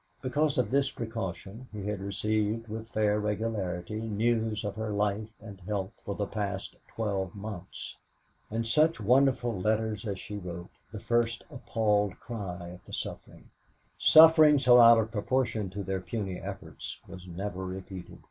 [0.23, 5.59] Because of this precaution, he had received with fair regularity news of her life and
[5.61, 7.97] health for the past twelve months
[8.49, 13.51] and such wonderful letters as she wrote; the first appalled cry at the suffering
[13.95, 18.17] suffering so out of proportion to their puny efforts was never repeated.